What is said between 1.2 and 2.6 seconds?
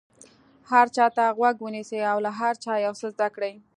غوږ ونیسئ او له هر